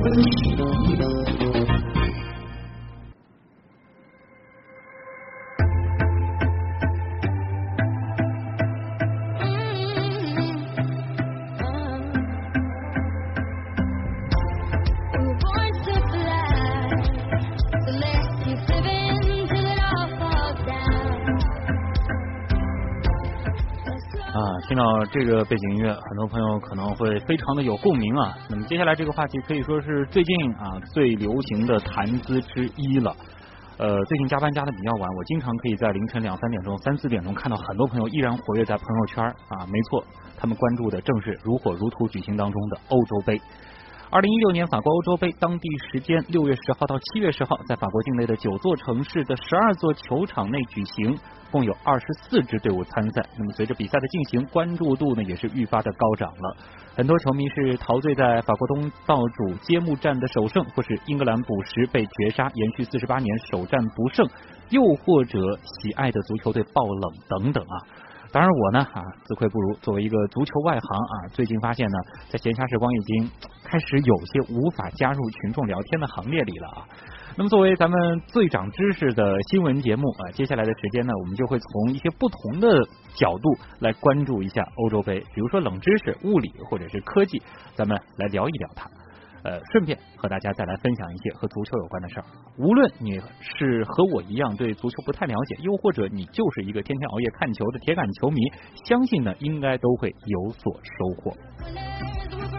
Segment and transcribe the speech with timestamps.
[0.00, 1.07] Thank you.
[25.06, 28.36] 这个背景音乐，很多朋友可能会非常的有共鸣啊。
[28.48, 33.14] 那么接下来这个话题可以说是最近啊最流行的谈资之一了。
[33.78, 39.64] 呃，最近加班加的比较晚，我经常可以在凌晨两三点钟、三四点钟看到很多朋友依然活跃在朋友圈啊。
[39.70, 40.04] 没错，
[40.36, 43.40] 他们关注的正是如火如荼举行当中的欧洲杯。
[44.10, 51.14] 二零一六年法国欧洲杯，当地时间六月十号到七月十号，在法国境内的九座城市的十二座球场内举行，
[51.50, 53.22] 共有二十四支队伍参赛。
[53.36, 56.56] 那么随着比赛的进行，关注度呢也是愈发的高涨了。
[56.96, 64.26] 很多球迷是陶醉在法国东道主揭幕战的首胜，或是英格兰补时被绝杀，延续四十八年首战不胜，
[64.70, 65.38] 又或者
[65.82, 67.76] 喜爱的足球队爆冷等等啊。
[68.38, 73.28] 当然我呢啊自愧不如，作为一个足球外行啊，最近发现呢，在闲暇时光已经
[73.64, 76.86] 开始有些无法加入群众聊天的行列里了啊。
[77.36, 82.80] 那么作为咱们最长知识的新闻节目啊，接下来的时间呢，我们就会从一些不同的
[83.16, 87.42] 角度来关注一下欧洲杯，比如说冷知识、物理或者是科技，
[87.74, 88.88] 咱们来聊一聊它。
[89.44, 92.24] 呃，顺便和大家再来分享一些和足球有关的事儿。
[92.56, 98.40] 无论你是和我一样对足球不太了解，又或者你就是一个天天熬夜看球的铁杆球迷，
[98.84, 102.57] 相信呢应该都会有所收获。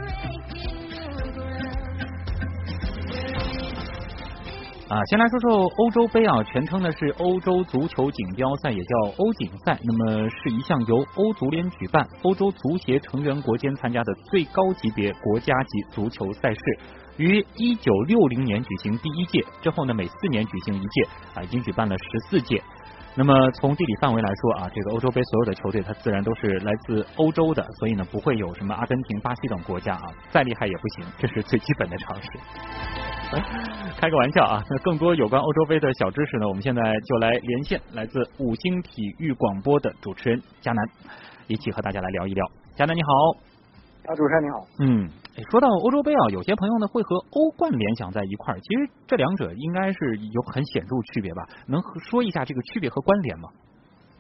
[4.90, 9.80] 啊，先来说说欧洲杯啊，全称呢是欧洲足球锦标赛，也叫欧锦赛。
[9.84, 16.60] 那么是一项由欧足联举办、欧洲足协成员国间参加的最高级别国家级足球赛事。
[17.18, 21.04] 于一九六零年举行第一届，之后呢每四年举行一届，
[21.36, 22.60] 啊，已经举办了十四届。
[23.20, 32.30] 那么从地理范围来说啊，这个欧洲杯所有的球队它自然都是来自欧洲的，所以呢不会有什么阿根廷、巴西等国家啊，再厉害也不行，这是最基本的常识。
[34.00, 34.64] 开个玩笑啊！
[34.70, 40.86] 那更多有关欧洲杯的小知识呢，我们现在就来连线来自五星体育广播的主持人佳南，
[41.48, 42.46] 一起和大家来聊一聊。
[42.78, 43.12] 佳南你好，
[44.06, 44.66] 啊，主持人你好。
[44.80, 45.10] 嗯，
[45.50, 51.48] 说到欧洲杯啊，有些朋友呢会和欧冠联想在一块儿，其实这两者应该是有很显著区别吧？
[51.68, 53.50] 能说一下这个区别和关联吗？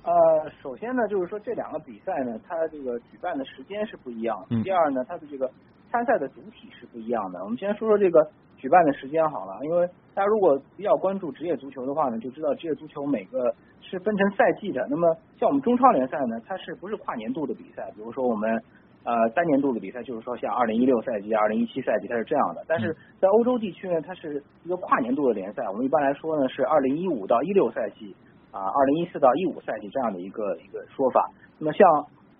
[0.04, 4.46] 呃，首先呢，就是说这两个比赛呢，它这个举办的时间是不一样。
[4.50, 4.64] 嗯。
[4.64, 5.50] 第二呢，它的这个
[5.92, 7.44] 参赛的主体是不一样的。
[7.44, 8.30] 我们先说说这个。
[8.60, 14.86] 举办的时间好了，因为大家如果比较关注职业足球的话呢，就知道职业足球每个是分成赛季的。
[14.90, 17.90] 那么像我们中超联赛呢，它是不是跨年度的比赛？
[17.96, 18.62] 比如说我们
[19.04, 22.64] 呃三年度的比赛，就是说像二零一六赛季、二零一七赛季，它是这样的。
[22.68, 25.64] 但是在欧洲地区呢，它是一个跨年度的联赛。
[25.70, 28.16] 我们一般来说呢是二零一五到一六赛季
[28.52, 31.30] 啊，二零一四到一五赛季这样的一个一个说法。
[31.58, 31.88] 那么像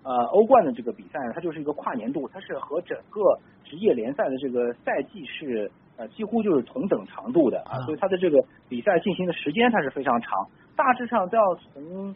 [0.04, 3.22] 呃欧冠的这个比赛呢，它就是一个跨年度，它是和整个
[3.64, 5.72] 职业联赛的这个赛季是。
[6.00, 12.16] 呃，几乎就是同等长度的啊，所以它的这个比赛进行的时间它是非常长，大致上都要从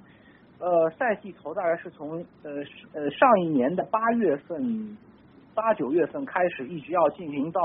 [0.59, 2.51] 呃赛季头大概是从呃
[2.93, 4.97] 呃上一年的八月份
[5.53, 7.61] 八九月份开始，一直要进行到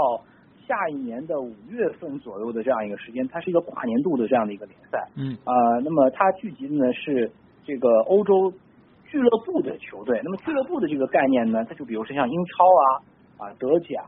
[0.66, 5.06] 下一年的五月份左右的这样一个时间，它是一个跨年度的这样的一个联赛。
[5.16, 5.36] 嗯。
[5.44, 5.52] 啊，
[5.84, 7.30] 那么它聚集的呢是
[7.64, 8.52] 这个欧洲
[9.04, 14.02] 俱乐部的球队，那么俱乐部的这个概念呢，它就比如说像英超啊啊德甲。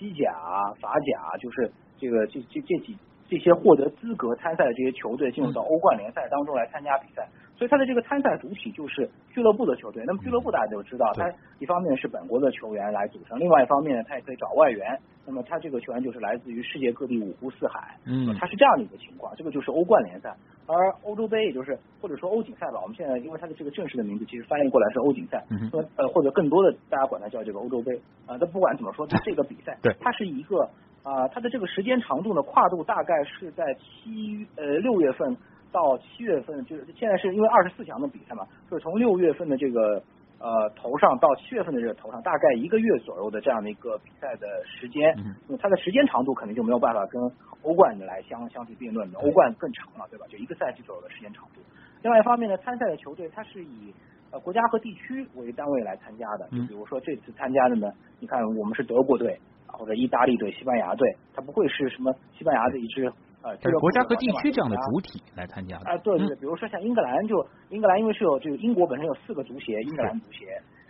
[0.00, 0.32] 西甲、
[0.80, 2.96] 法甲，就是这个这这这几
[3.28, 7.28] 这些获得资格参赛的这些球队进入到欧冠联赛当中来参加比赛，
[7.60, 10.02] 所以他的这个参赛主体就是俱乐部的球队。
[10.06, 14.98] 那么俱乐部大家都知道，它一方面是本国的球员来组成，另外一方面呢，它也可以找外援。
[15.26, 19.32] 那么他这个球员就是来自于世界各地五湖四海，嗯，他是这样的一个情况。
[19.36, 20.34] 这个就是欧冠联赛，
[20.66, 27.94] 而欧洲杯也就是或者说欧锦赛吧，我们现在因为它的这个正式的名字其实翻译过来是欧锦赛，嗯呃或者更多的大家管它叫这个欧洲杯
[28.26, 28.38] 啊。
[28.40, 30.68] 那不管怎么说，它这个比赛， 对，它是一个
[31.04, 35.36] 啊，它的这个时间长度呢，跨度大概是在七呃六月份
[35.72, 40.02] 到七月份，就是现在是因为二十四强的比赛嘛，就是从六月份的这个。
[40.42, 45.14] 呃，头上到七月份的这个头上，大概一个月左右的这样的一个比赛的时间，
[45.46, 47.20] 那么它的时间长度肯定就没有办法跟
[47.60, 50.24] 欧冠的来相相提并论的，欧冠更长了，对吧？
[50.30, 51.60] 就一个赛季左右的时间长度。
[52.00, 53.92] 另外一方面呢，参赛的球队它是以
[54.30, 63.12] 呃国家和地区为单位来参加的，就比如说这次参加的呢，你看我们是德国队或者意大利队、西班牙队，它不会是什么西班牙的一支。
[63.42, 65.90] 呃，是国家和地区这样的主体来参加的。
[65.90, 70.46] 啊，对对对，比如说像英格兰，就英格兰，因为是有这个英国本身有四个足协，英格兰足协，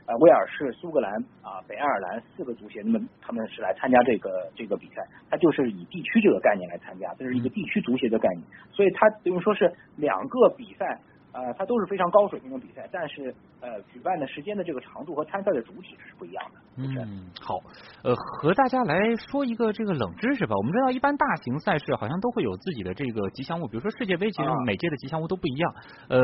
[0.06, 1.12] 呃威尔士、苏格兰
[1.42, 8.42] 啊、北爱尔兰四个足协，那么他们是来参加这个这个比赛，它就是以地区这个概念来参加，这是一个地区足协的概念，
[8.72, 11.00] 所以它等于说是两个比赛。
[11.32, 16.60] 呃，它都是非常高水平的比赛，但是呃，举办的时间的这个长度和参赛的主体是不一样的。
[16.76, 17.54] 嗯，好，
[18.02, 20.56] 呃，和大家来说一个这个冷知识吧。
[20.56, 25.72] 我们知道，一般大型赛事好像都会有自己的这个吉祥物，比如说世界杯，其实每届的吉祥物都不一样。
[26.08, 26.20] 呃，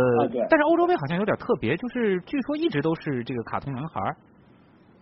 [0.51, 4.01] 但是欧洲杯好像有点特别，就是据说一直都是这个卡通男孩。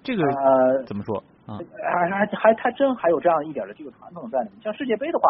[0.02, 1.16] 这个呃怎么说
[1.46, 1.56] 啊？
[1.82, 4.60] 还还还还真还有这样一点的这个传统在里面。
[4.62, 5.24] 像世界杯的话。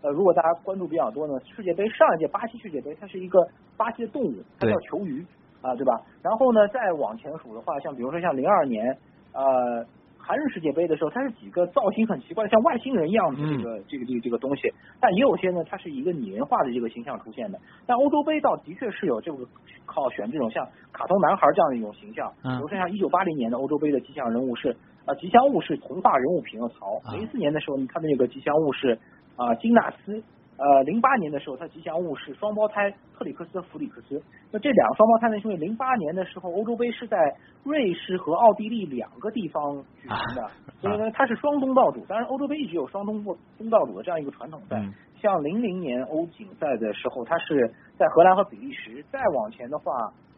[0.00, 3.40] 呃，如果大家关注比较多呢，世界杯上一届巴西世界杯，它是一个
[3.76, 5.24] 巴西的动物，它叫球鱼
[5.60, 6.00] 啊，对吧？
[6.22, 8.96] 然后呢，再往前数的话，像比如说像零二年
[9.32, 9.84] 呃
[10.16, 17.58] 韩日世界杯的时候，它是几个造型很奇怪的，像外星人一样的这个这个这个这个东西，但也有些呢，它是一个拟人化的这个形象出现的。
[17.84, 19.38] 但欧洲杯倒的确是有这个
[19.84, 28.96] 靠选这种像卡通男孩这样的一种形象，比如说像一九八零年的欧洲杯的吉祥人物是呃吉祥物是童话人物匹诺曹，零四年的时候它的那个吉祥物是。
[29.38, 30.20] 啊，金纳斯，
[30.58, 34.20] 呃，零八年的时候，他吉祥物是双胞胎特里克斯、弗里克斯。
[34.50, 37.16] 那这两个双胞胎呢，因为零八年的时候，欧洲杯是在
[37.62, 40.50] 瑞士和奥地利两个地方举行的，
[40.80, 42.04] 所以呢，它是双东道主。
[42.06, 43.24] 当然，欧洲杯一直有双东
[43.56, 44.76] 东道主的这样一个传统在。
[45.20, 49.92] 像零零年欧锦赛的时候，它是在荷兰和比利时；再往前的话，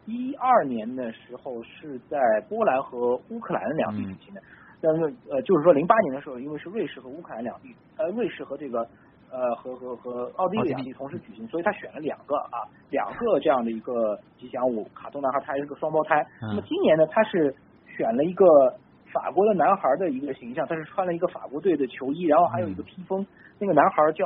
[0.05, 2.19] 一二年的时候是在
[2.49, 4.41] 波兰和乌克兰两地举行的。
[4.81, 8.79] 但是呃，就是说零八年的时候，因为是瑞士和乌克兰两地，呃，瑞士和这个
[9.29, 16.25] 呃和和和奥地利两地同时举行，所以他选了两个啊，两个这样的一个吉祥物，卡通男孩，他还是个双胞胎。
[16.41, 17.53] 那么今年呢，他是
[17.95, 18.45] 选了一个
[19.13, 23.25] 法国的男孩的一个形象，他是穿了一个法国队的球衣，然后还有一个披风。
[23.59, 24.25] 那个男孩叫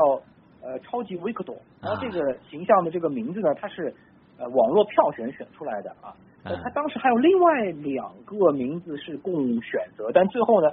[0.63, 3.93] 呃超级维克多，然后这个形象的这个名字呢，他是
[4.37, 6.15] 呃网络票选选出来的啊。
[6.45, 10.69] 呃，他当时还有另外两个名字是供选择，但最后呢，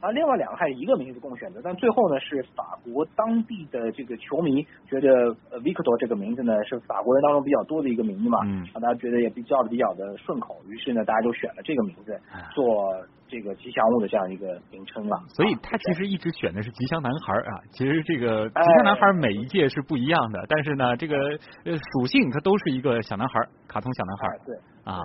[0.00, 12.18] 啊，另外两个还有一个名字供选择，但最后呢是法国当地的这个球迷觉得呃 Victor 这个名字呢是法国人当中比较多的一个名字嘛，嗯，啊，大家觉得也比较的比较的顺口，于是呢大家就选了这个名字
[12.54, 12.94] 做
[13.28, 15.16] 这个吉祥物的这样一个名称了。
[15.34, 21.16] 所以他其实一直选的是吉祥男孩啊，其实这个吉祥男孩每一届是不一样的，但是呢这个
[21.64, 24.38] 呃属性它都是一个小男孩，卡通小男孩。
[24.46, 24.56] 对。
[24.86, 25.02] 啊，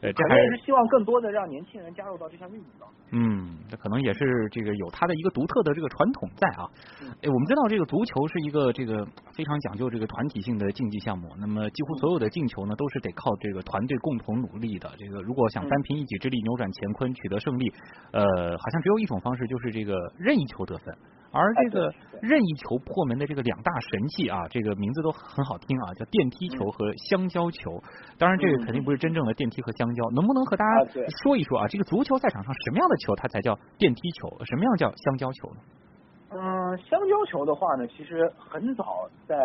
[0.00, 2.96] 呃，这还是希望更多的让年轻人加入到这项运动当中。
[3.12, 6.64] 嗯，这可能也是这个有它的一个独特的这个传统在啊。
[7.20, 9.06] 哎，我们知道这个足球是一个这个
[9.36, 14.90] 非常讲究这个团体性的竞技项目，那么几乎所有的进球呢都是得靠这个团队共同努力的。
[14.96, 17.72] 这个如果想单凭一己之力扭转乾坤取得胜利，
[18.12, 20.94] 呃，好像只有一种方式，就是这个任意球得分。
[21.32, 21.88] 而这个
[22.20, 27.80] 任意球破门的这个两大神器啊，这个名字都很好听啊，叫电梯球和香蕉球。
[28.18, 30.10] 当然，这个肯定不是真正的电梯和香蕉。
[30.10, 30.90] 能不能和大家
[31.22, 31.68] 说一说啊？
[31.68, 34.44] 这个足球赛场上什么样的球它才叫电梯球？
[34.44, 35.60] 什么样叫香蕉球呢？
[36.30, 39.36] 嗯，香蕉球的话呢，其实很早在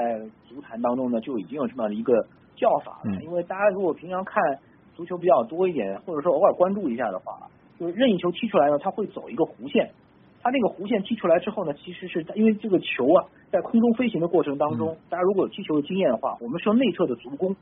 [0.49, 2.13] 足坛当中呢就已经有这么样的一个
[2.55, 3.21] 叫法了。
[3.21, 4.41] 因为大家如果平常看
[4.95, 7.37] 足球比较多一点，或者说偶尔关注一下的话，
[7.79, 9.91] 就是任意球踢出来呢，它会走一个弧线。
[10.41, 17.55] 它那个弧线踢出来之后呢，其实是因为这个球啊，在空中飞行的过程当中，大家如果有踢球的经验的话，我们是用内侧的足弓，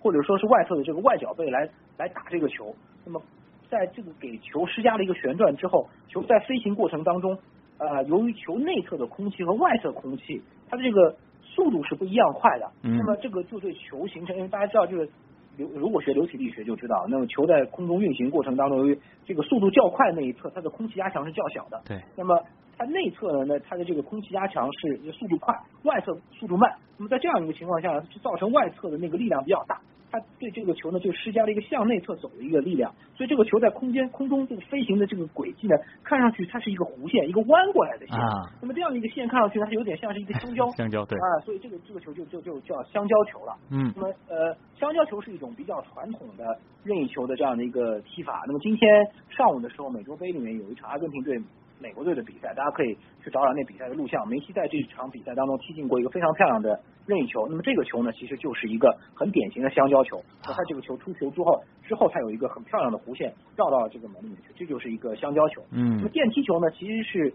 [0.00, 1.66] 或者说是外侧的这个外脚背来
[1.96, 2.74] 来打这个球。
[3.06, 3.22] 那么
[3.70, 7.38] 在这个给球施加了一个旋转之后，球在飞行过程当中，
[7.78, 12.70] 呃，由于球内侧的空气和外侧空气，它的这个速度是不一样快的。
[12.98, 15.08] 那么这个就对球形成，因为大家知道就是。
[15.56, 21.82] 流如果学流体力学就知道，那么球在空中运行过程当中，由于这个速度较快那一侧，它的空气压强是较小的。
[21.86, 22.00] 对。
[22.16, 22.40] 那么
[22.78, 26.72] 它内侧呢，那它的这个空气压强是速度快，外侧速度慢。
[26.98, 29.80] 那么在这样一个情况下，就造成外侧的那个力量比较大。
[30.10, 38.16] 它对这个球呢，就施加了一个向内侧走的一个力量，所以这个球在空间空中这个飞行的这个轨迹呢，看上去它是一个弧线，一个弯过来的线。
[38.16, 38.50] 啊。
[38.60, 40.70] 那么这样的一个线看上去它是有点像是一个香蕉。
[40.76, 41.18] 香蕉对。
[41.18, 43.56] 啊，所以这个这个球就就就叫香蕉球了。
[43.70, 43.92] 嗯。
[43.96, 46.44] 那么呃，香蕉球是一种比较传统的
[46.84, 48.44] 任意球的这样的一个踢法。
[48.46, 48.88] 那么今天
[49.28, 51.40] 上午的时候，美洲杯里面有一场阿根廷队。
[51.78, 54.26] 美国队的比赛，大家可以去找找那比赛的录像。
[54.28, 57.46] 梅西在这场比赛当中踢进过一个非常漂亮的任意球。
[57.48, 60.22] 那么这个球呢，其实就是一个很典型的香蕉球。
[60.44, 65.62] 那它这个球出球之后，之后他有一个很漂亮的弧线绕到了这个门里面去，这就是一个香蕉球。
[65.70, 65.96] 嗯。
[65.98, 67.34] 那么电梯球呢，其实是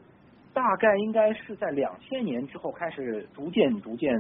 [0.54, 4.12] 大概应该是在两千年之后开始逐渐逐渐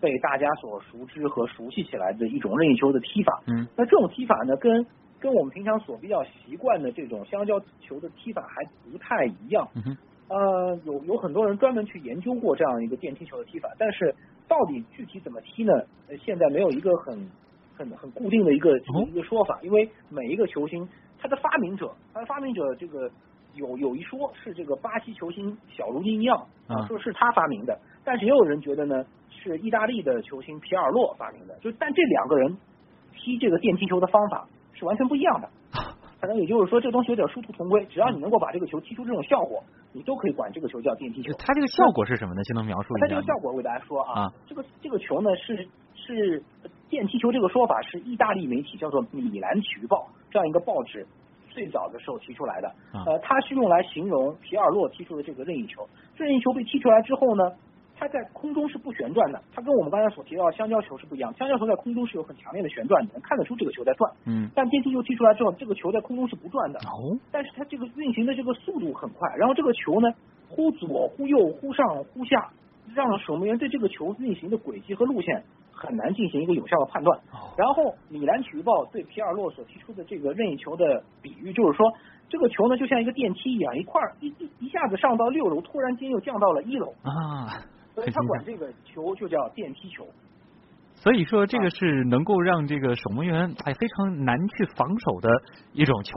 [0.00, 3.42] 被大家所熟知和熟悉起来的一种任意球的踢法。
[3.46, 3.68] 嗯。
[3.76, 4.86] 那这种踢法呢，跟
[5.20, 9.68] 跟我们平常所比较习惯的这种香蕉球的踢法还不太一样。
[10.28, 14.12] 呃，有有很多人专门去研究过这样一个电梯球的踢法，但是
[14.48, 15.72] 到底具体怎么踢呢？
[16.24, 17.30] 现在没有一个很
[17.76, 23.08] 很很固定的一个一个说法，因为每一个球星，他的发明者，他的发明者这个
[23.54, 32.56] 有有一说是这个巴西球星小卢金尼奥啊，说是他发明的，但是也有人觉得呢是意大利的球星皮尔洛发明的，就但这两个人
[33.12, 35.48] 踢这个电踢球的方法是完全不一样的。
[36.20, 41.30] 可能也就是说，这个东西有点殊途同归，只要你能够把这个球踢出这种效果，你都可以管这个球叫电梯球。
[41.38, 42.42] 它这个效果是什么呢？
[42.44, 43.06] 先能描述一下。
[43.06, 46.42] 它这个效果，我给大家说啊，这个这个球呢是是
[46.88, 51.06] 电梯球这个说法是意大利媒体叫做米兰体育报这样一个报纸
[51.50, 52.72] 最早的时候提出来的。
[53.06, 55.86] 呃，它是用来形容皮尔洛踢出的这个任意球。
[56.16, 57.44] 任意球被踢出来之后呢？
[57.98, 61.32] 它在空中是不旋转的，它跟我们刚才所提到的香蕉球是不一样。
[61.38, 64.12] 香蕉球在空中是有很强烈的旋转，你能看得出这个球在转。
[64.26, 64.50] 嗯。
[64.54, 66.78] 但电梯球踢出来之后，这个球在空中是不转的。
[66.80, 67.16] 哦。
[67.32, 70.08] 但是它这个运行的这个速度很快，然后这个球呢，
[70.48, 72.50] 忽左忽右，忽上忽下，
[72.94, 77.18] 让守门员对这个球运行的轨迹和路线很难进行一个有效的判断。
[77.32, 81.90] 哦然后米兰体育报对皮尔洛所提出的这个任意球的比喻，就是说
[82.28, 86.92] 这个球呢就像一个电梯一样，一块一一一下子上到六楼，突然间又降到了一楼。
[87.02, 87.64] 啊。
[87.96, 90.06] 所以他管这个球就叫电梯球，
[90.92, 95.30] 所以说这个是能够让这个守门员哎非常难去防守的
[95.72, 96.12] 一种球。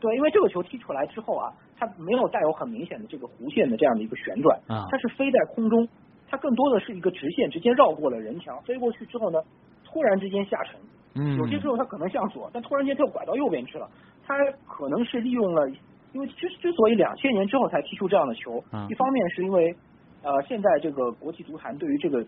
[0.00, 5.86] 对，因为这个球踢出来之后啊，它没有带有很明显的这个弧线的这样的一个旋转，它是飞在空中，
[6.26, 9.38] 它更多的是一个直线，直接绕过了人墙，飞过去之后呢，
[9.84, 10.80] 突然之间下沉。
[11.16, 11.36] 嗯。
[11.36, 13.86] 有些时候它可能向左，但突然间它又拐到右边去了。
[14.26, 14.34] 它
[14.66, 15.68] 可能是利用了，
[16.14, 19.76] 因为之之所以两千年之后才踢出这样的球，一方面是因为。
[20.24, 22.24] 呃，现在这个国际足坛对于这个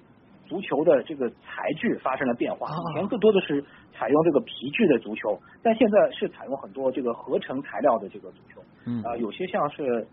[0.46, 8.60] 足球的这个材质发生了变化，以前更多的是采用这个皮质的足球，但现在是采用很多这个合成材料的这个足球。
[8.84, 9.02] 嗯。
[9.02, 10.06] 啊，有些像是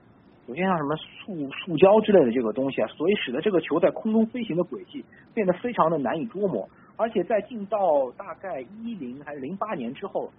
[0.47, 10.31] 有些像什么塑塑胶之类的这个东西啊，所以使得这个球在空中飞行的轨迹变得非常的难以捉摸，而且在进到大概一零还是零八年之后，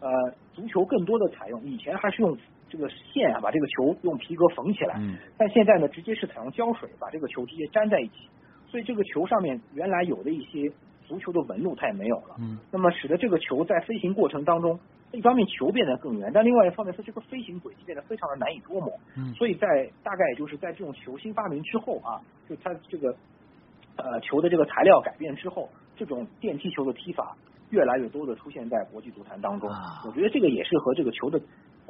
[0.00, 0.08] 呃，
[0.52, 2.36] 足球更多的采用以前还是用。
[2.70, 8.28] 这个线啊，把这个球用皮革缝起来，嗯但现在呢，直接是采用胶水把这个球直接粘在一起，
[8.68, 10.72] 所以这个球上面原来有的一些
[11.06, 12.36] 足球的纹路它也没有了。
[12.38, 14.78] 嗯，那么使得这个球在飞行过程当中，
[15.10, 18.92] 一方面球变得更圆，但另外一方面它这个飞行轨迹变得非常的难以捉摸。
[19.16, 23.14] 嗯，所以在大概也就是在这种球新发明之后啊，就它这个
[23.96, 27.36] 呃球的这个材料改变之后，这种电气球的踢法
[27.70, 29.68] 越来越多的出现在国际足坛当中。
[30.06, 31.40] 我觉得这个也是和这个球的。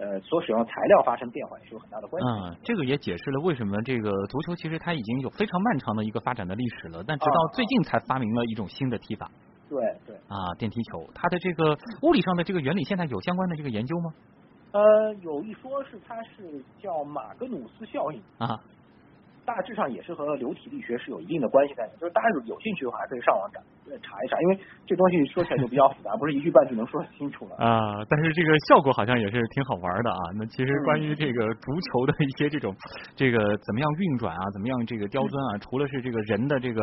[0.01, 2.29] 呃，所使用材料发生变化也是有很大的关系。
[2.29, 9.31] 嗯，这个也解释了为什么这个足球其实它已经有非常漫长的一个发展的历史了，但直到最近才发明了一种新的踢法。
[9.69, 10.17] 对对。
[10.27, 14.11] 啊，电踢球，它的这个物理上的这个原理现在有相关的这个研究吗？
[14.73, 18.23] 呃，有一说是它是叫马格努斯效应。
[18.39, 18.59] 啊。
[19.45, 23.61] 大致上也是和流体力学是有一定的关系在的，就是大家有兴趣的话，还可以上网查
[24.03, 27.99] 查一查，因为这东西说起来就比较复杂，不是一句半句能说很清楚的 啊。
[28.09, 30.23] 但是这个效果好像也是挺好玩的啊。
[30.39, 32.75] 那其实关于这个足球的一些这种
[33.17, 36.81] 这个怎么样运转啊，怎么样这个刁钻啊，除了是这个人的这个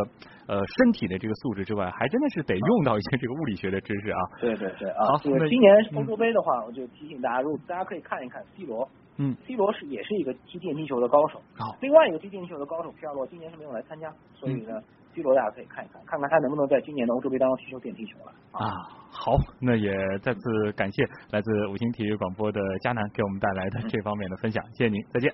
[0.48, 4.20] 呃身体的这个素质之外，还真的是得用到一些这个物理学的知识啊。
[4.42, 5.06] 对对对啊。
[5.08, 8.88] 好，今年欧洲杯的话，我就提醒大家，如果大家可以看一看 C 罗。
[9.18, 11.42] 嗯，C 罗是也是一个踢电梯球的高手。
[11.56, 14.80] 好，另外一个踢电梯球的高手皮尔洛今年是没有来参加，所以呢
[15.16, 18.32] ，C 罗大家可以看一看，看看他能不能在今年的欧洲杯当中踢出电梯球来。
[18.52, 18.72] 啊，
[19.12, 25.34] 好，那也再次感谢来自五星体育广播的佳南给我们带来的这方面的分享，谢谢您，再见。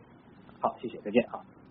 [0.60, 1.63] 好，谢谢，再见啊。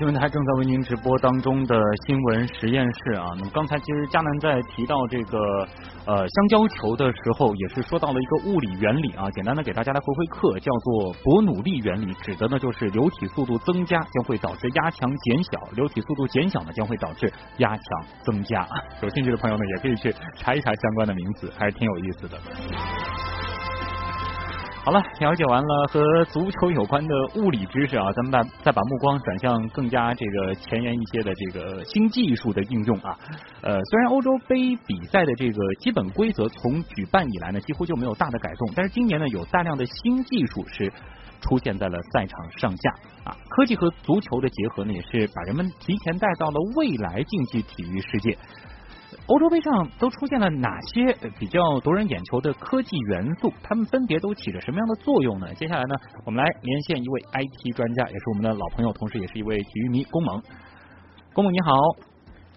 [0.00, 3.26] 新闻台正在为您直播当中的新闻实验室啊。
[3.36, 5.38] 那么刚才其实佳南在提到这个
[6.06, 9.30] 呃香蕉球的时候，也是说到了一个物理原理啊。
[9.32, 17.84] 简单的给大家来回回课，叫做伯努利原理，指的呢就是流体速度增加将会导致压强减小，流体速度减小呢将会导致压强
[18.22, 18.66] 增加。
[19.02, 22.38] 有兴趣的朋友呢，也可以去查一查相关的名字，还是挺有意思的。
[24.82, 33.14] 好了，了解完了和足球有关的物理知识啊，咱们把再把目光转向更加这个前沿一些的这个新技术的应用啊。
[33.60, 40.90] 呃，虽然欧洲杯比赛的这个基本规则从举办以来呢几乎就没有大的改动，但是今年呢有大量的新技术是
[41.42, 42.90] 出现在了赛场上下
[43.24, 43.36] 啊。
[43.50, 48.36] 科技和足球的结合呢，也是把人们提前带到了未来竞技体育世界。
[49.26, 53.52] 欧洲杯上都出现了哪些比较夺人眼球的科技元素？
[53.62, 55.54] 它们分别都起着什么样的作用呢？
[55.54, 60.42] 接下来呢，我们来连线一位 IT 专家，也是我们的老朋友，同时也是一位体育迷，龚猛。
[61.32, 61.70] 龚猛你好，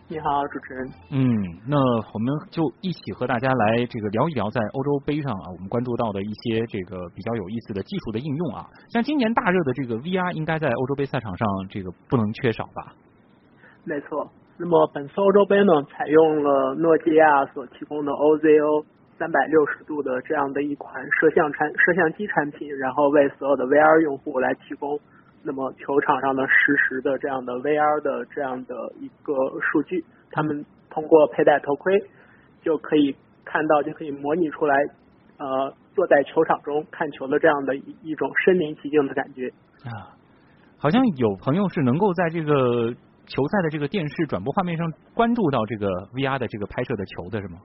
[0.08, 0.92] 你好，主持人。
[1.12, 1.26] 嗯，
[1.68, 1.78] 那
[2.12, 8.66] 我们就一起和大家来这个聊一聊在欧洲杯上啊，我们关注到的一些这个比较有意思的技术的应用啊。
[8.90, 12.94] 像今年大热的这个 VR，应该在欧洲杯赛场上这个不能缺少吧？
[13.84, 14.28] 没错。
[14.56, 18.86] 那么本次欧洲杯呢，采用了诺基亚所提供的 OZO
[19.18, 25.00] 三百六十度的这样的一款摄像产摄像机产品，然后为所有的 VR 用户来提供
[25.42, 32.00] 那么球场上的实时的这样的 VR 的这样的一个数据，他们通过佩戴头盔
[32.62, 34.76] 就可以看到，就可以模拟出来
[35.40, 39.48] 呃坐在球场中看球的这样的一一种身临其境的感觉
[39.84, 40.14] 啊，
[40.78, 42.94] 好像有朋友是能够在这个。
[43.28, 47.60] 球赛的这个电视转播画面上关注到这个 VR 的这个拍摄的球的是吗？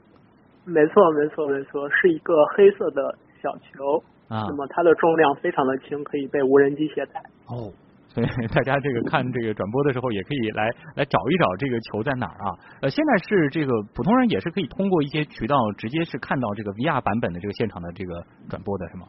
[0.64, 3.98] 没错，没错，没错，是一个黑色的小球
[4.28, 4.44] 啊。
[4.48, 7.20] 那么它的重量非常的轻，可以被无人机携带。
[7.46, 7.72] 哦，
[8.08, 12.58] 所以 大家这个看这个转播的时候，也可以来来找一找这个球在哪儿啊。
[12.82, 19.06] 呃，现在是这个普通人也是可以通过一些渠道直接是看到这个 VR 版本的这个现场的这个转播的是吗？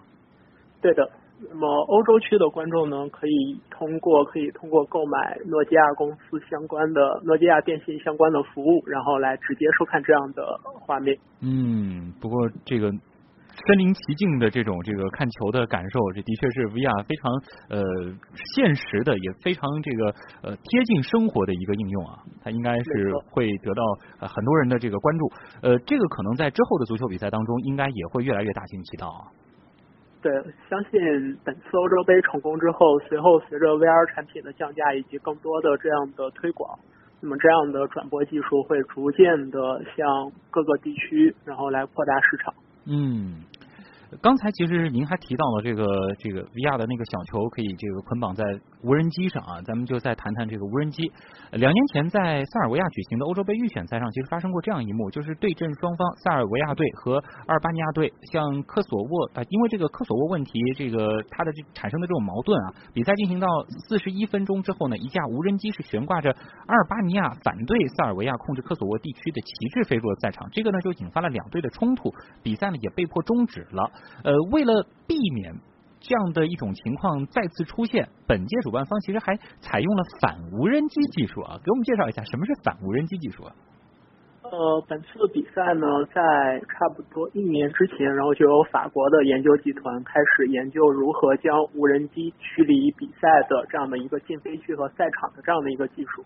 [0.82, 1.10] 对的。
[1.48, 10.44] 那么欧洲区的观众呢，可以通过可以通过购买诺基亚公司相关的诺基亚电信相关的服务，然后来直接收看这样的
[10.82, 11.18] 画面。
[11.42, 17.32] 嗯，不过这个身临其境的这种这个看球的感受，这的确是 VR 非常
[17.70, 17.82] 呃
[18.56, 20.06] 现实的，也非常这个
[20.44, 22.20] 呃贴近生活的一个应用啊。
[22.44, 23.84] 它应该是会得到
[24.28, 25.32] 很多人的这个关注。
[25.62, 29.39] 呃，这个可能在之后的足球比赛当中，应该也会越来越大行其道啊。
[30.22, 30.32] 对，
[30.70, 36.78] 相信本次欧洲杯成功之后，随后随着 VR 产品的降价以及更多的这样的推广，
[37.22, 42.54] 那么这样的转播技术会逐渐的向各个地区，然后来扩大市场。
[42.86, 43.44] 嗯。
[44.22, 45.86] 刚才其实您还提到了这个
[46.18, 48.44] 这个 VR 的那个小球可以这个捆绑在
[48.82, 51.12] 无人机上啊，咱们就再谈谈这个无人机。
[51.52, 63.48] 两年前在塞尔维亚举行的欧洲杯预选赛上，其实发生过这样一幕，就是对阵双方塞尔维亚队和阿尔巴尼亚队，像科索沃啊，因为这个科索沃问题，这个它的这产生的这种矛盾啊，比赛进行到
[63.88, 73.92] 四十一分钟之后呢，一架无人机是悬挂着阿尔巴尼亚反对塞尔维亚控制科索沃地区的旗帜飞入了赛场，这个呢就引发了两队的冲突，比赛呢也被迫终止了。
[74.24, 75.56] 呃，为了避免
[76.00, 81.60] 这样的一种情况再次出现，本届主办方其实还采用了反无人机技术啊。
[81.64, 83.56] 给我们介绍一下什么是反无人机技术啊？
[84.42, 96.26] 呃，本次的比赛呢，在差不多一年之前，然后就有法国的研究集团开始研究如何将无人机驱离比赛的这样的一个禁飞区和赛场的这样的一个技术。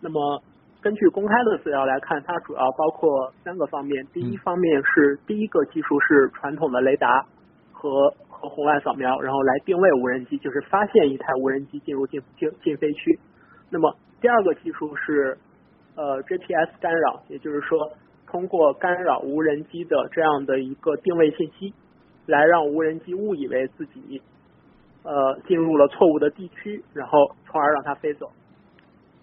[0.00, 0.40] 那么
[0.80, 4.06] 根据公开的资料来看，它主要包括三个方面。
[4.12, 7.26] 第一方面是第一个技术是传统的雷达
[7.72, 13.18] 和和红外扫描，然后来定位无人机，就是发现一台无人机进入禁禁禁飞区。
[13.70, 15.36] 那么第二个技术是
[15.96, 17.90] 呃 GPS 干扰，也就是说
[18.28, 21.74] 通过干扰无人机的这样的一个定位信息，
[22.26, 24.22] 来让无人机误以为自己
[25.02, 28.30] 呃进入了错误的地区，然后从而让它飞走。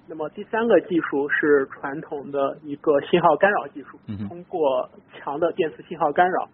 [0.07, 6.47] 那么第三个技术是传统的一个信号干扰技术，通过强的电磁信号干扰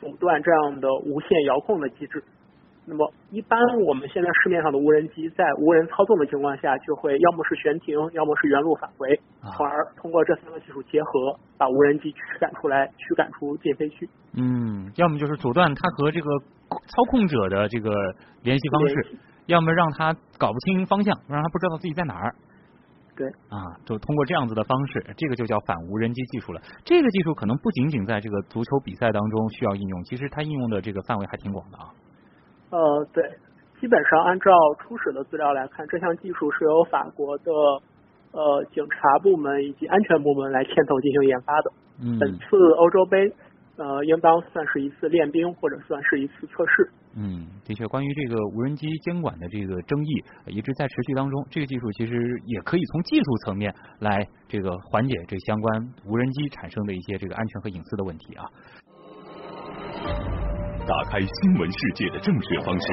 [0.00, 2.22] 阻断这样的无线遥控的机制。
[2.88, 9.18] 那么一般我们现在市面上的无人机在无人操纵的情况下，就会要么是悬停，要么是原路返回，
[9.56, 14.08] 从而通过这三个技术结合，把无人机驱赶出来，驱赶出禁飞区。
[14.34, 16.28] 嗯，要么就是阻断它和这个
[16.68, 17.90] 操控者的这个
[18.42, 19.16] 联系方式，
[19.46, 22.34] 要么让它搞不清方向，让它不知道自己在哪儿。
[23.16, 26.60] 对啊，就通过这样子的方式，这个就叫反无人机技术了。
[26.84, 31.90] 这个技术可能不仅仅在这个足球比赛当中需要应用，其实它应用的这个范围还挺广的啊。
[32.70, 33.24] 呃，对，
[33.80, 37.50] 基本上按照初始的资料来看，这项技术是由法国的
[38.32, 41.72] 呃警察部门以及安全部门来牵头进行研发的。
[42.02, 42.18] 嗯。
[42.18, 43.32] 本次欧洲杯。
[43.78, 46.90] 呃，应当算是一次练兵，或者算是一次测试。
[47.18, 51.46] 嗯，的确，关于这个无人机监管的这个争议一直在持续当中。
[51.50, 52.12] 这个技术其实
[52.44, 58.44] 也可以从技术层面来这个缓解这相关无人机产生的一些这个安全和隐私的问题啊。
[60.86, 62.86] 打开新闻世界的正确方式，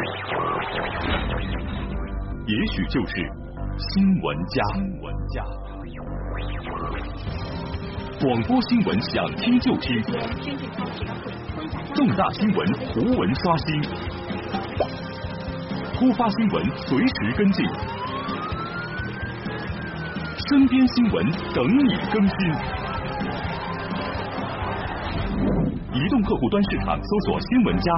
[2.48, 3.30] 也许就是
[3.78, 4.64] 新闻家。
[4.74, 5.44] 新闻家。
[8.22, 10.02] 广播新闻想听就听，
[11.94, 13.82] 重大新闻图文刷新，
[15.94, 17.66] 突发新闻随时跟进，
[20.50, 22.38] 身边新闻等你更新。
[25.94, 27.92] 移动客户端市场搜索“新闻家”，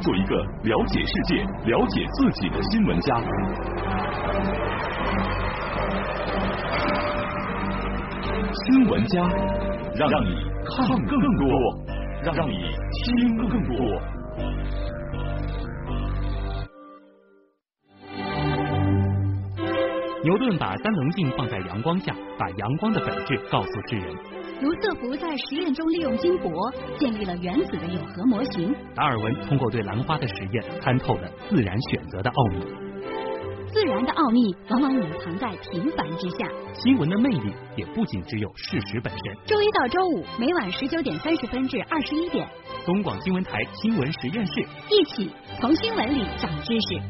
[0.00, 3.16] 做一个了解世界、了解自己的新闻家。
[8.66, 9.22] 新闻家，
[9.96, 11.48] 让让你看更多，
[12.24, 12.56] 让让你
[13.04, 14.00] 听更多。
[20.22, 24.14] 牛顿把三棱镜放在阳光下，把阳光的本质告诉世人。
[24.60, 28.72] 卢瑟福在实验中利用金箔建立了原子的有核模型。
[28.94, 32.91] 达尔文通过对兰花的实验，参透了自然选择的奥秘。
[33.72, 36.46] 自然的奥秘往往隐藏在平凡之下。
[36.74, 39.20] 新闻的魅力也不仅只有事实本身。
[39.46, 42.46] 周一到周五每晚十九点三十分至二十一点，
[42.84, 44.52] 东广新闻台新闻实验室，
[44.90, 47.00] 一起从新闻里长知识。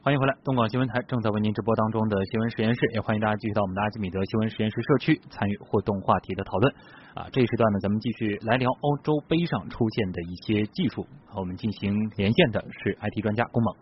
[0.00, 6.74] 欢迎回来，东广新闻台正在为您直播当中的新闻实验室，也欢迎大家继续到我们的阿基米德新闻实验室社区参与互动话题的讨论。
[7.14, 11.04] 啊，这一时段呢，咱们继续来聊欧洲杯上出现的一些技术。
[11.26, 13.74] 和我们进行连线的是 IT 专家龚猛。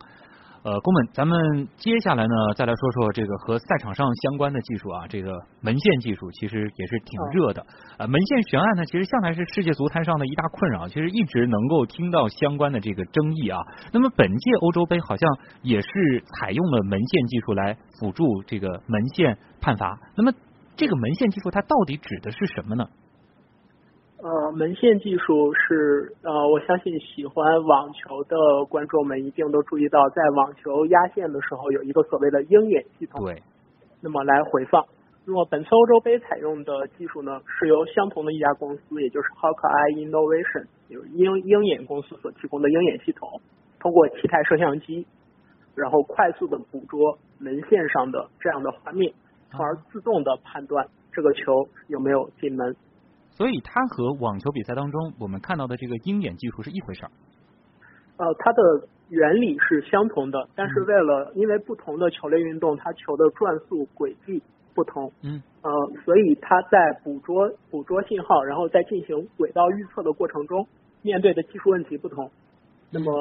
[0.67, 7.65] 呃，宫本，咱们接下来呢，再来说说这个和赛场上相关的技术啊，这个门线技术其实也是挺热的。
[7.97, 13.57] 呃，门线悬案呢，其实向来是世界足坛上的一大困扰，其实一直能够听到相关的这个争议啊。
[13.93, 15.87] 那么本届欧洲杯好像也是
[16.35, 19.97] 采用了门线技术来辅助这个门线判罚。
[20.17, 20.33] 那么
[20.75, 22.83] 这个门线技术它到底指的是什么呢？
[24.27, 33.23] 呃，门线技术是呃，我相信喜欢网球的观众们一定都注意到，在网球压线的时候有一个所谓的鹰眼系统。
[33.23, 33.41] 对。
[34.01, 34.83] 那么来回放。
[35.25, 43.39] 那么本次欧洲杯采用的技术呢，是由相同的一家公司，也就是 Hawkeye Innovation，就是鹰鹰眼公司所提供的鹰眼系统，
[43.79, 45.07] 通过七台摄像机，
[45.73, 49.13] 然后快速的捕捉门线上的这样的画面，
[49.51, 52.75] 从而自动的判断这个球有没有进门。
[53.37, 57.11] 所以它和网球比赛当中我们看到的这个鹰眼技术是一回事儿。
[58.17, 64.41] 呃，它的原理是相同的，但是为了因为不同的球类运动，它球的转速轨迹
[64.73, 65.71] 不同，嗯，呃，
[66.03, 70.67] 所以它在捕捉捕捉信号，然后在进行轨道预测的过程中，
[71.03, 72.31] 面对的技术问题不同，
[72.89, 73.11] 那么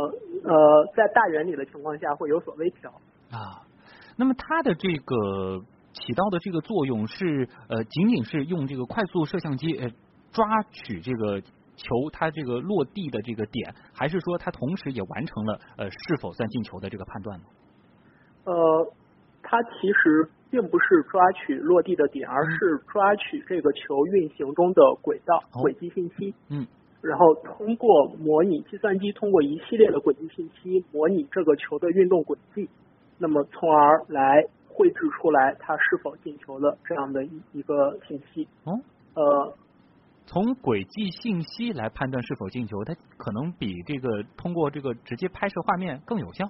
[0.44, 2.90] 呃，在大原理的情况下会有所微调。
[3.30, 3.68] 啊，
[4.16, 9.90] 那么它的这个起到的这个作用是呃，仅仅是用这个快速摄像机呃。
[10.32, 11.40] 抓取这个
[11.76, 17.44] 球，它这个落地的这个点，还是说它同时也完成了呃是否算进球的这个判断呢？
[18.44, 18.92] 呃，
[19.42, 26.34] 它其实并不是抓取落地的点，而是抓取这个球运行中的轨道轨迹信息。
[26.48, 26.66] 嗯。
[27.02, 32.68] 然后通过模拟计算机通过一系列的轨迹信息模拟这个球的运动轨迹，
[33.18, 38.48] 那么从而来绘制出来它是否进球的这样的一一个信息。
[38.64, 38.72] 哦。
[39.14, 39.56] 呃。
[40.26, 46.44] 从轨迹信息来判断是否进球，它可能比这个通过这个直接拍摄画面更有效。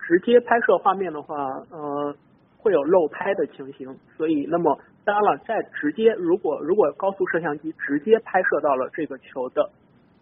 [0.00, 1.36] 直接拍摄画面的话，
[1.70, 2.14] 呃，
[2.58, 9.70] 会有漏拍的情形，所以那么当然了，在直接如果如果高速摄像机直接拍摄到了这个球的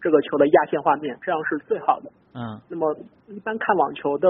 [0.01, 2.11] 这个球的压线画面，这样是最好的。
[2.33, 2.59] 嗯。
[2.69, 2.93] 那么
[3.27, 4.27] 一般看网球的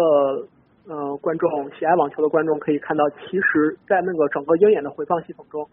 [0.87, 5.67] 呃观众，喜爱网球的观众可以看到，其实，在那个整个鹰眼的回放系统中。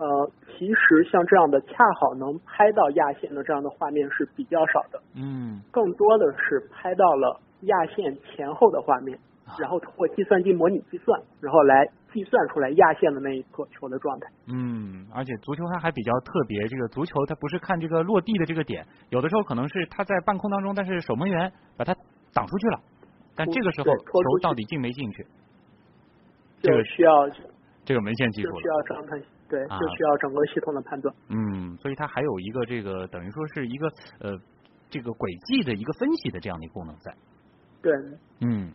[0.00, 9.18] 呃，其实像这样的恰好能拍到压线的这样的画面是比较少的，嗯，更多的是拍到了压线前后的画面，
[9.60, 14.26] 然后通过计算机模拟计算，然后来计算出来压线的那一颗球的状态。
[14.46, 21.94] 嗯，而且足球它还比较特别，这个足球它不是看这个落地的这个点，有的时候可能是它在半空当中，但是守门员把它
[22.32, 22.80] 挡出去了，
[23.36, 25.26] 但这个时候球到底进没进去，
[26.62, 27.28] 这个需要
[27.84, 29.20] 这个门线技术需要张探。
[29.50, 31.14] 对，就需要整个系统的判断。
[31.28, 33.88] 嗯，所以它还有一个这个等于说是一个
[34.20, 34.38] 呃
[34.88, 37.12] 这个轨迹的一个分析的这样的一个功能在。
[37.82, 37.92] 对。
[38.40, 38.72] 嗯，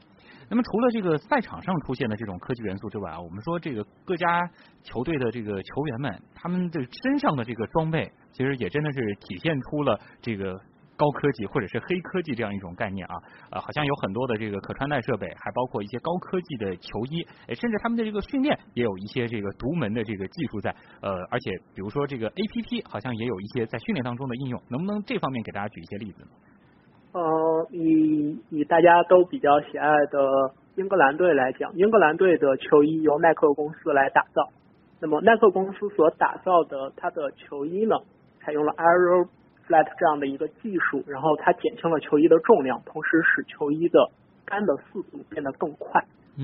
[0.49, 4.49] 那么除了这个赛场上出现的这种科技元素之外啊，我们说这个各家
[4.83, 10.59] 球队的这个球员们，他们的身上的这个装备，其实也真的是体现出了这个。
[10.97, 13.15] 高科技或者是黑科技这样一种概念啊，
[13.51, 26.29] 呃，好像有很多的这个可穿戴设备，还包括一些高科技的球衣，甚至他们的这个训练也有一些这个独门的这个技术在，呃，而且比如说这个 A P P 好像也有一些在训练当中的应用，能不能这方面给大家举一些例子呢？
[27.13, 34.49] 呃，以以大家都比较喜爱的英格兰队来讲，英格兰队的球衣由耐克公司来打造，
[35.01, 37.95] 那么耐克公司所打造的它的球衣呢，
[38.39, 39.27] 采用了 Aero。
[39.67, 44.10] Flat 这样的一个技术，然后它减轻了球衣的重量，同时使球衣的
[44.45, 46.04] 干的速度变得更快，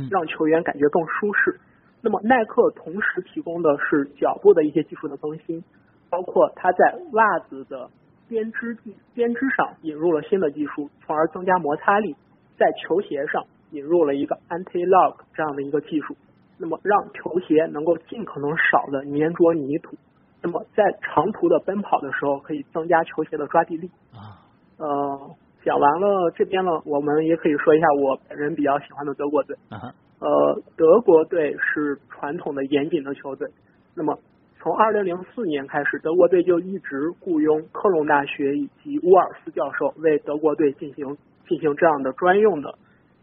[0.09, 1.59] 让球员感觉更舒适。
[2.01, 5.63] 那么耐克同时提供的是脚部的一些技术的更新，
[6.09, 7.89] 包括它在袜子的
[8.27, 12.15] 编织技编织上引入了新的技术，从而增加摩擦力，
[12.57, 16.15] 在球鞋上引入了一个 anti-lock 这样的一个技术，
[16.57, 19.95] 那么让球鞋能够尽可能少的粘着泥土，
[20.41, 23.89] 那么在长途的奔跑的时候可以增加球鞋的抓地力。
[24.11, 24.41] 啊，
[24.77, 29.55] 呃，讲完了这边呢，我们也可以说一下我本人比较喜欢的德国队。
[29.69, 33.47] 啊，呃，德国队是传统的严谨的球队。
[33.95, 34.17] 那么，
[34.59, 42.73] 从二零零四年开始，德国队就一直雇佣科隆大学以及乌尔斯教授为德国队进行进行这样的专用的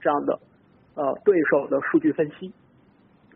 [0.01, 0.39] 这样的
[0.95, 2.53] 呃对手的数据分析。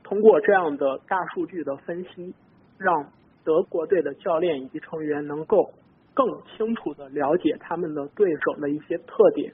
[0.05, 2.35] 通过这样的大数据的分析，
[2.77, 3.07] 让
[3.45, 5.71] 德国队的教练以及成员能够
[6.15, 6.27] 更
[6.57, 9.53] 清楚的了解他们的对手的一些特点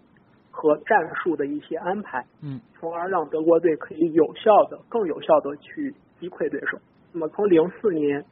[0.51, 2.25] 和战术的一些安排。
[2.43, 6.79] 嗯从而让德国队可以有效的、更有效的去击溃对手。
[7.13, 8.25] 那么从零四年，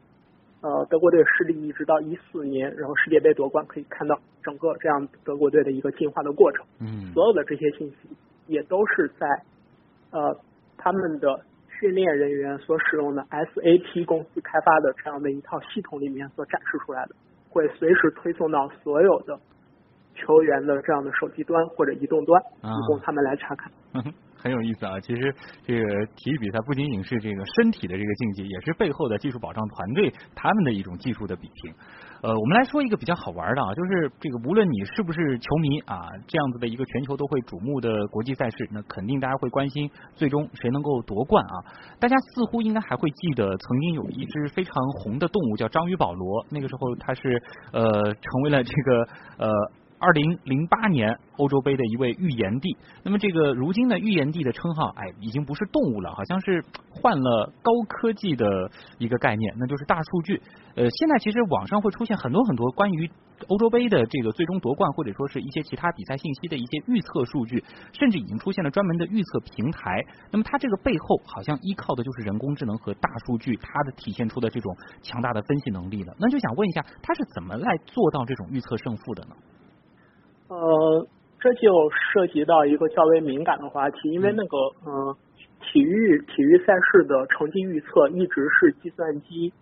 [0.60, 6.64] 呃，德国队失利一直到一四年，然后世界杯夺冠，可以看到整个这样德国队的一个进化的过程。
[6.80, 8.08] 嗯所有的这些信息
[8.46, 9.26] 也都是在
[10.10, 10.38] 呃
[10.76, 11.40] 他们的
[11.78, 17.14] 训练人员所使用的 SAP 公司开发的这样的一套系统里面所展示出来的，
[17.48, 19.38] 会随时推送到所有的
[20.14, 23.70] 球员的这样的手机端或者移动端，啊以供他们来查看。
[24.38, 25.00] 很有意思啊！
[25.00, 25.34] 其实
[25.64, 31.74] 这个体育比赛不仅仅是这个身体的这个竞技，也是背后的技术保障团队他们的一种技术的比拼。
[32.22, 41.54] 呃，我们来说一个比较好玩的啊，就是这个无论你是不是球迷啊，这样子的一个全球都会瞩目的国际赛事，那肯定大家会关心最终谁能够夺冠啊。
[41.98, 49.50] 大家似乎应该还会记得，曾经有一只非常红的动物叫章鱼保罗，那个时候它是呃成为了这个呃。
[49.98, 60.40] 二零零八年欧洲杯的一位预言帝，那么这个如今的预言帝的称号，哎，已经不是动物了，好像是换了高科技的一个概念，那就是大数据。
[60.74, 63.10] 呃，现在其实网上会出现很多很多关于
[63.48, 70.04] 欧洲杯的这个最终夺冠，或者说是一些其他比赛信息的一些预测数据，甚至已经出现了专门的预测平台。
[70.30, 76.14] 那么它这个背后好像依靠的就是人工智能和大数据，它的体现出的这种强大的分析能力了。
[76.18, 79.34] 那就想问一下，它是怎么来做到这种预测胜负的呢？
[80.48, 81.06] 呃，
[81.40, 85.16] 这就涉及到一个较为敏感的话题，因为那个呃，
[85.60, 89.52] 体育体育赛事的成绩预测一直是计算机、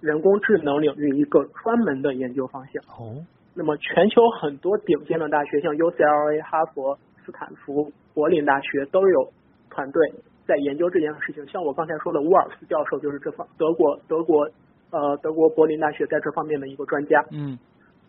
[0.00, 2.82] 人工智能领域一个专门的研究方向。
[2.98, 9.32] 哦，那么全球很多顶尖的大学，像 UCLA、哈佛、斯坦福、柏林大学都有
[9.70, 10.12] 团队
[10.46, 11.46] 在研究这件事情。
[11.48, 14.48] 像我刚才说的，乌尔斯教授就是这方德国德国
[14.90, 17.24] 呃德国柏林大学在这方面的一个专家。
[17.32, 17.58] 嗯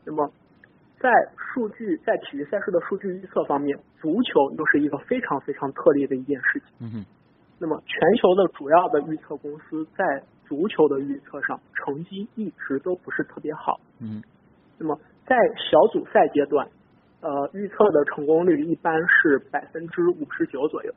[0.07, 0.29] 那么，
[0.99, 6.69] 在数据在体育赛事的数据预测方面，足球又是一个非常非常特例的一件事情。
[6.79, 7.05] 嗯哼
[7.57, 13.79] 那么，全球的主要的预测公司在足球的预测上成绩一直都不是特别好。
[13.99, 14.21] 嗯
[14.77, 16.67] 那么，在小组赛阶段，
[17.21, 20.93] 呃，预测的成功率一般是百分之五十九左右。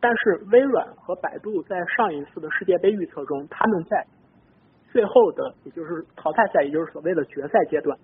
[0.00, 4.06] 但是微软和百度在上一次的世界杯预测中，他们在
[4.92, 7.98] 最后的，也就是淘汰赛，也就是所谓的决赛阶段，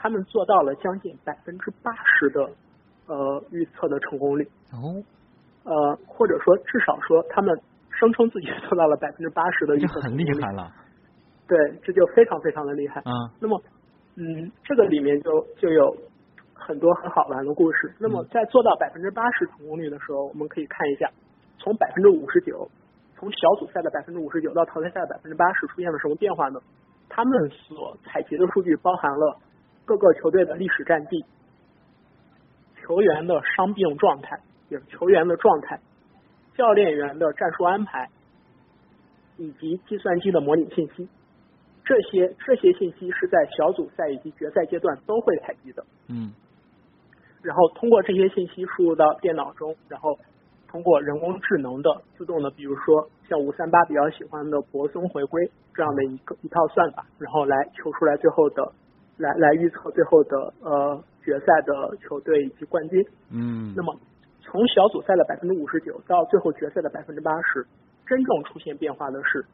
[0.00, 2.50] 他们做到了将近百分之八十的
[3.06, 5.04] 呃预测的成功率，哦，
[5.64, 7.54] 呃，或者说至少说他们
[7.90, 10.72] 声称自己做到了百分之八十的预测成功率，很厉害了
[11.46, 13.00] 对，这就非常非常的厉害。
[13.00, 13.60] 啊那么，
[14.16, 15.94] 嗯，这个里面就就有
[16.54, 17.92] 很多很好玩的故事。
[17.98, 21.10] 那么，在做到百分之八十成功率的时候，我们可以看一下，
[21.58, 22.66] 从百分之五十九，
[23.16, 26.60] 从小组赛的百分之五十九到淘汰赛的百分之八十出现了什么变化呢？
[27.08, 29.36] 他们所采集的数据包含了
[29.90, 31.24] 各个球队的历史战绩、
[32.76, 35.80] 球员的伤病状态，也是球员的状态、
[36.54, 38.08] 教练员的战术安排，
[39.36, 41.08] 以及计算机的模拟信息。
[41.84, 46.32] 这些这些信息是在小组赛以及决赛阶段都会采集的，嗯
[47.42, 50.16] 然后通过这些信息输入到电脑中，然后
[50.68, 58.72] 通过人工智能的自动的，比如说像五三八比较喜欢的博松回归这样的一个一套算法，然后来求出来最后的
[59.20, 63.04] 来来预测最后的呃决赛的球队以及冠军。
[63.30, 63.94] 嗯那么
[64.42, 67.64] 从小组赛的百分之五十九到最后决赛的百分之八十，
[68.06, 69.44] 真正出现变化的是，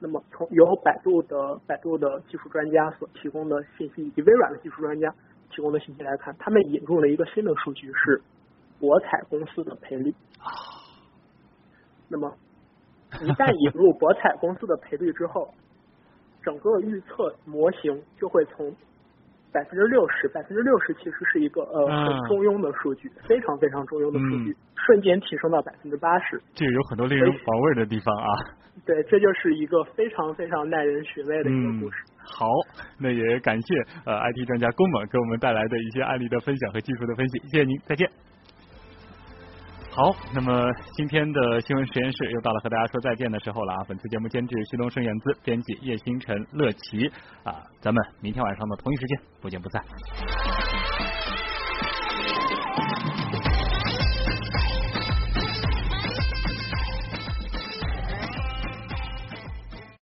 [0.00, 5.14] 那么从由百度的百度的技术专家所提供的信息，以及微软的技术专家
[5.50, 8.20] 提供的信息来看，他们引入了一个新的数据是
[8.80, 10.12] 博彩公司的赔率。
[12.08, 12.34] 那么
[13.20, 15.48] 一旦引入博彩公司的赔率之后，
[16.42, 18.74] 整个预测模型就会从
[19.52, 26.40] 百分之六十，百分之六十其实是一个呃嗯很中庸的数据，非常非常中庸的数据，瞬间提升到百分之八十。
[26.54, 28.28] 这个有很多令人防卫的地方啊。
[28.86, 31.96] 对，这就是一个非常非常耐人寻味的一个故事。
[32.08, 32.46] 嗯好，
[32.98, 33.74] 那也感谢
[34.06, 38.31] 呃 IT 专家龚猛给我们带来的一些案例的分享和技术的分析，谢谢您，再见。
[39.94, 43.84] 好，那么今天的新闻实验室又到了和大家说再见的时候了啊！
[43.86, 47.06] 本次节目监制徐东升、燕姿，编辑叶星辰、乐琪
[47.44, 49.84] 啊，咱们明天晚上的同一时间不见不散。